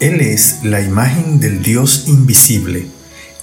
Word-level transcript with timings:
Él 0.00 0.20
es 0.20 0.58
la 0.62 0.80
imagen 0.80 1.40
del 1.40 1.60
Dios 1.60 2.04
invisible, 2.06 2.86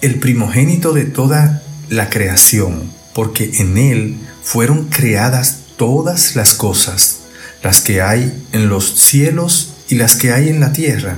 el 0.02 0.20
primogénito 0.20 0.94
de 0.94 1.04
toda 1.04 1.62
la 1.90 2.10
creación, 2.10 2.90
porque 3.14 3.52
en 3.56 3.78
Él 3.78 4.18
fueron 4.42 4.86
creadas 4.86 5.58
todas 5.76 6.38
las 6.38 6.54
cosas, 6.54 7.18
las 7.62 7.82
que 7.82 8.02
hay 8.02 8.42
en 8.54 8.70
los 8.70 8.98
cielos 8.98 9.74
y 9.90 9.96
las 9.96 10.16
que 10.16 10.32
hay 10.32 10.48
en 10.48 10.62
la 10.62 10.72
tierra, 10.72 11.18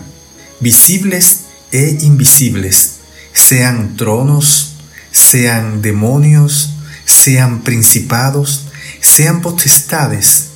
visibles 0.59 1.41
e 1.71 1.99
invisibles, 2.01 2.93
sean 3.31 3.95
tronos, 3.95 4.73
sean 5.11 5.83
demonios, 5.83 6.71
sean 7.05 7.61
principados, 7.61 8.69
sean 9.01 9.41
potestades, 9.41 10.47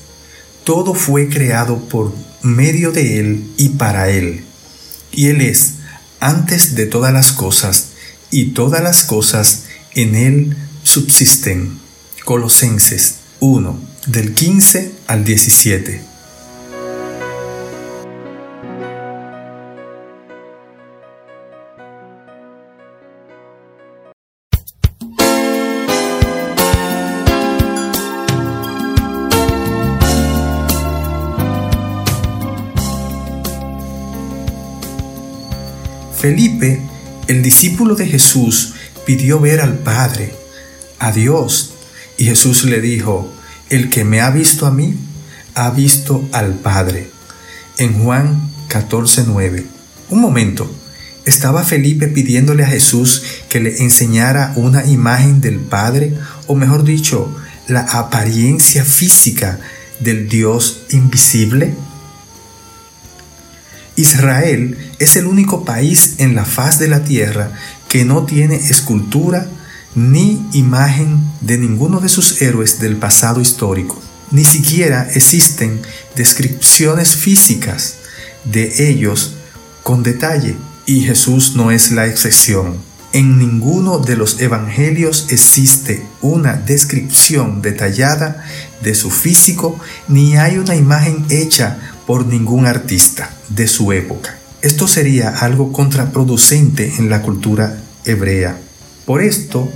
todo 0.63 0.95
fue 0.95 1.29
creado 1.29 1.87
por 1.87 2.15
medio 2.41 2.91
de 2.91 3.19
Él 3.19 3.51
y 3.57 3.69
para 3.69 4.09
Él 4.09 4.45
y 5.11 5.27
Él 5.27 5.41
es 5.41 5.73
antes 6.19 6.75
de 6.75 6.85
todas 6.85 7.13
las 7.13 7.31
cosas, 7.31 7.87
y 8.29 8.51
todas 8.53 8.81
las 8.81 9.03
cosas 9.03 9.63
en 9.93 10.15
Él 10.15 10.57
subsisten. 10.83 11.79
Colosenses 12.23 13.15
1, 13.39 13.81
del 14.07 14.33
15 14.33 14.91
al 15.07 15.23
17. 15.25 16.10
Felipe, 36.21 36.79
el 37.27 37.41
discípulo 37.41 37.95
de 37.95 38.05
Jesús, 38.05 38.73
pidió 39.07 39.39
ver 39.39 39.59
al 39.59 39.79
Padre, 39.79 40.35
a 40.99 41.11
Dios, 41.11 41.73
y 42.15 42.25
Jesús 42.25 42.63
le 42.65 42.79
dijo, 42.79 43.33
el 43.71 43.89
que 43.89 44.03
me 44.03 44.21
ha 44.21 44.29
visto 44.29 44.67
a 44.67 44.71
mí, 44.71 44.93
ha 45.55 45.71
visto 45.71 46.23
al 46.31 46.53
Padre. 46.53 47.09
En 47.79 48.03
Juan 48.03 48.51
14:9. 48.69 49.65
Un 50.11 50.21
momento, 50.21 50.71
¿estaba 51.25 51.63
Felipe 51.63 52.07
pidiéndole 52.07 52.65
a 52.65 52.67
Jesús 52.67 53.23
que 53.49 53.59
le 53.59 53.81
enseñara 53.81 54.53
una 54.55 54.85
imagen 54.85 55.41
del 55.41 55.59
Padre, 55.59 56.13
o 56.45 56.53
mejor 56.53 56.83
dicho, 56.83 57.35
la 57.67 57.81
apariencia 57.81 58.85
física 58.85 59.59
del 59.99 60.29
Dios 60.29 60.83
invisible? 60.91 61.73
Israel 64.01 64.77
es 64.97 65.15
el 65.15 65.27
único 65.27 65.63
país 65.63 66.15
en 66.17 66.33
la 66.35 66.43
faz 66.43 66.79
de 66.79 66.87
la 66.87 67.03
tierra 67.03 67.51
que 67.87 68.03
no 68.03 68.25
tiene 68.25 68.55
escultura 68.55 69.47
ni 69.93 70.43
imagen 70.53 71.19
de 71.41 71.57
ninguno 71.57 71.99
de 71.99 72.09
sus 72.09 72.41
héroes 72.41 72.79
del 72.79 72.97
pasado 72.97 73.41
histórico. 73.41 74.01
Ni 74.31 74.43
siquiera 74.43 75.07
existen 75.13 75.81
descripciones 76.15 77.15
físicas 77.15 77.97
de 78.43 78.89
ellos 78.89 79.35
con 79.83 80.03
detalle, 80.03 80.55
y 80.85 81.01
Jesús 81.01 81.55
no 81.55 81.69
es 81.69 81.91
la 81.91 82.07
excepción. 82.07 82.77
En 83.13 83.37
ninguno 83.37 83.99
de 83.99 84.15
los 84.15 84.39
evangelios 84.39 85.27
existe 85.29 86.05
una 86.21 86.53
descripción 86.53 87.61
detallada 87.61 88.45
de 88.81 88.95
su 88.95 89.11
físico, 89.11 89.79
ni 90.07 90.37
hay 90.37 90.57
una 90.57 90.75
imagen 90.75 91.25
hecha 91.29 91.90
por 92.11 92.25
ningún 92.25 92.65
artista 92.65 93.33
de 93.47 93.69
su 93.69 93.93
época. 93.93 94.37
Esto 94.61 94.85
sería 94.85 95.29
algo 95.29 95.71
contraproducente 95.71 96.95
en 96.97 97.09
la 97.09 97.21
cultura 97.21 97.81
hebrea. 98.03 98.59
Por 99.05 99.21
esto, 99.21 99.71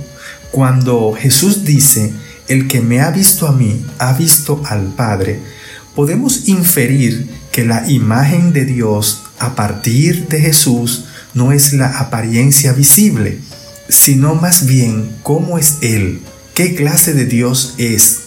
cuando 0.50 1.14
Jesús 1.18 1.64
dice, 1.64 2.12
el 2.46 2.68
que 2.68 2.82
me 2.82 3.00
ha 3.00 3.10
visto 3.10 3.48
a 3.48 3.52
mí, 3.52 3.82
ha 3.98 4.12
visto 4.12 4.60
al 4.66 4.88
Padre, 4.88 5.40
podemos 5.94 6.46
inferir 6.46 7.26
que 7.52 7.64
la 7.64 7.90
imagen 7.90 8.52
de 8.52 8.66
Dios 8.66 9.22
a 9.38 9.54
partir 9.54 10.28
de 10.28 10.38
Jesús 10.38 11.06
no 11.32 11.52
es 11.52 11.72
la 11.72 11.86
apariencia 12.00 12.74
visible, 12.74 13.38
sino 13.88 14.34
más 14.34 14.66
bien 14.66 15.10
cómo 15.22 15.56
es 15.56 15.78
Él, 15.80 16.20
qué 16.52 16.74
clase 16.74 17.14
de 17.14 17.24
Dios 17.24 17.76
es. 17.78 18.24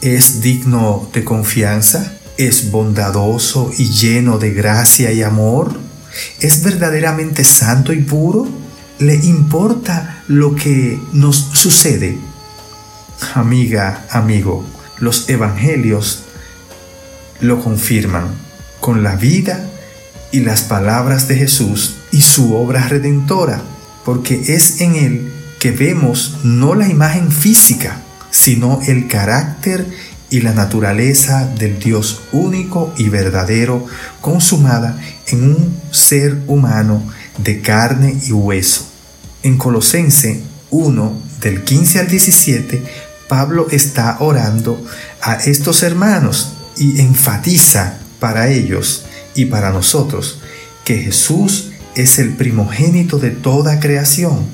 ¿Es 0.00 0.40
digno 0.40 1.08
de 1.14 1.22
confianza? 1.22 2.18
¿Es 2.36 2.72
bondadoso 2.72 3.70
y 3.78 3.90
lleno 3.90 4.38
de 4.38 4.52
gracia 4.52 5.12
y 5.12 5.22
amor? 5.22 5.78
¿Es 6.40 6.64
verdaderamente 6.64 7.44
santo 7.44 7.92
y 7.92 8.02
puro? 8.02 8.48
¿Le 8.98 9.14
importa 9.14 10.24
lo 10.26 10.56
que 10.56 10.98
nos 11.12 11.36
sucede? 11.36 12.18
Amiga, 13.34 14.04
amigo, 14.10 14.64
los 14.98 15.28
evangelios 15.28 16.24
lo 17.40 17.62
confirman 17.62 18.26
con 18.80 19.04
la 19.04 19.14
vida 19.14 19.68
y 20.32 20.40
las 20.40 20.62
palabras 20.62 21.28
de 21.28 21.36
Jesús 21.36 21.94
y 22.10 22.22
su 22.22 22.56
obra 22.56 22.88
redentora, 22.88 23.62
porque 24.04 24.42
es 24.48 24.80
en 24.80 24.96
él 24.96 25.32
que 25.60 25.70
vemos 25.70 26.38
no 26.42 26.74
la 26.74 26.88
imagen 26.88 27.30
física, 27.30 28.02
sino 28.30 28.80
el 28.88 29.06
carácter 29.06 29.86
y 30.30 30.40
la 30.40 30.52
naturaleza 30.52 31.46
del 31.46 31.78
Dios 31.78 32.22
único 32.32 32.92
y 32.96 33.08
verdadero 33.08 33.86
consumada 34.20 34.98
en 35.28 35.44
un 35.44 35.76
ser 35.90 36.42
humano 36.46 37.02
de 37.38 37.60
carne 37.60 38.18
y 38.26 38.32
hueso. 38.32 38.86
En 39.42 39.58
Colosense 39.58 40.42
1 40.70 41.22
del 41.40 41.62
15 41.62 42.00
al 42.00 42.08
17, 42.08 42.82
Pablo 43.28 43.66
está 43.70 44.16
orando 44.20 44.82
a 45.20 45.34
estos 45.34 45.82
hermanos 45.82 46.54
y 46.76 47.00
enfatiza 47.00 47.98
para 48.18 48.48
ellos 48.48 49.04
y 49.34 49.46
para 49.46 49.70
nosotros 49.70 50.40
que 50.84 50.98
Jesús 50.98 51.70
es 51.94 52.18
el 52.18 52.30
primogénito 52.30 53.18
de 53.18 53.30
toda 53.30 53.80
creación, 53.80 54.46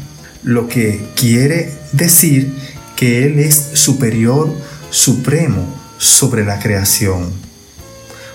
lo 0.43 0.69
que 0.69 1.05
quiere 1.17 1.73
decir 1.93 2.55
que 2.97 3.25
Él 3.25 3.39
es 3.39 3.57
superior 3.75 4.55
supremo 4.91 5.67
sobre 5.99 6.45
la 6.45 6.59
creación, 6.59 7.31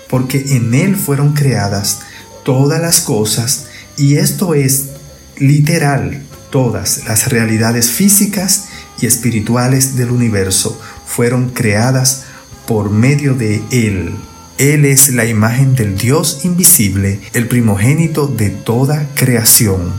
porque 0.08 0.56
en 0.56 0.74
Él 0.74 0.96
fueron 0.96 1.34
creadas 1.34 2.00
todas 2.44 2.80
las 2.80 3.00
cosas 3.00 3.66
y 3.96 4.16
esto 4.16 4.54
es 4.54 4.86
literal, 5.36 6.22
todas 6.50 7.04
las 7.06 7.28
realidades 7.28 7.90
físicas 7.90 8.66
y 9.00 9.06
espirituales 9.06 9.96
del 9.96 10.10
universo 10.10 10.80
fueron 11.06 11.50
creadas 11.50 12.24
por 12.66 12.90
medio 12.90 13.34
de 13.34 13.62
Él. 13.70 14.14
Él 14.58 14.86
es 14.86 15.10
la 15.10 15.26
imagen 15.26 15.74
del 15.74 15.98
Dios 15.98 16.40
invisible, 16.44 17.20
el 17.34 17.46
primogénito 17.46 18.26
de 18.26 18.48
toda 18.48 19.10
creación. 19.14 19.92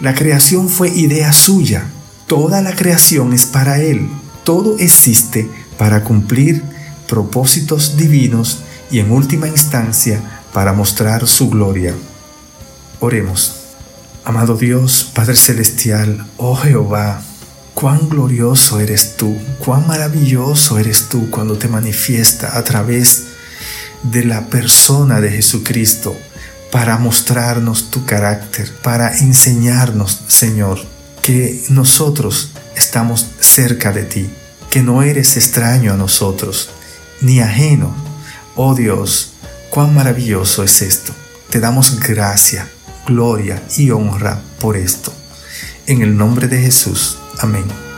La 0.00 0.14
creación 0.14 0.70
fue 0.70 0.88
idea 0.88 1.32
suya, 1.34 1.90
toda 2.26 2.62
la 2.62 2.74
creación 2.74 3.34
es 3.34 3.44
para 3.44 3.82
Él, 3.82 4.08
todo 4.44 4.78
existe 4.78 5.50
para 5.80 6.04
cumplir 6.04 6.62
propósitos 7.08 7.96
divinos 7.96 8.58
y 8.90 8.98
en 8.98 9.10
última 9.10 9.48
instancia 9.48 10.20
para 10.52 10.74
mostrar 10.74 11.26
su 11.26 11.48
gloria. 11.48 11.94
Oremos. 13.00 13.54
Amado 14.22 14.58
Dios, 14.58 15.10
Padre 15.14 15.36
Celestial, 15.36 16.26
oh 16.36 16.54
Jehová, 16.54 17.22
cuán 17.72 18.10
glorioso 18.10 18.78
eres 18.78 19.16
tú, 19.16 19.34
cuán 19.58 19.86
maravilloso 19.86 20.78
eres 20.78 21.08
tú 21.08 21.30
cuando 21.30 21.56
te 21.56 21.66
manifiesta 21.66 22.58
a 22.58 22.62
través 22.62 23.28
de 24.02 24.26
la 24.26 24.48
persona 24.48 25.22
de 25.22 25.30
Jesucristo 25.30 26.14
para 26.70 26.98
mostrarnos 26.98 27.90
tu 27.90 28.04
carácter, 28.04 28.70
para 28.82 29.16
enseñarnos, 29.16 30.24
Señor, 30.28 30.78
que 31.22 31.64
nosotros 31.70 32.50
estamos 32.76 33.28
cerca 33.40 33.92
de 33.92 34.02
ti, 34.02 34.30
que 34.70 34.82
no 34.82 35.02
eres 35.02 35.36
extraño 35.36 35.92
a 35.92 35.96
nosotros, 35.96 36.70
ni 37.20 37.40
ajeno. 37.40 37.92
Oh 38.54 38.74
Dios, 38.74 39.32
cuán 39.70 39.94
maravilloso 39.94 40.62
es 40.62 40.80
esto. 40.80 41.12
Te 41.50 41.60
damos 41.60 41.98
gracia, 41.98 42.70
gloria 43.06 43.62
y 43.76 43.90
honra 43.90 44.40
por 44.60 44.76
esto. 44.76 45.12
En 45.86 46.02
el 46.02 46.16
nombre 46.16 46.46
de 46.46 46.62
Jesús. 46.62 47.18
Amén. 47.40 47.89